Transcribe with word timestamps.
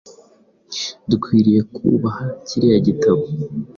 Dukwiriye 1.09 1.61
kubaha 1.75 2.23
kiriya 2.47 2.79
gitabo, 2.87 3.23